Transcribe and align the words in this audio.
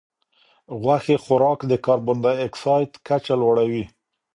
غوښې 0.81 1.15
خوراک 1.23 1.59
د 1.67 1.73
کاربن 1.85 2.17
ډای 2.23 2.37
اکسایډ 2.47 2.91
کچه 3.07 3.35
لوړوي. 3.41 3.83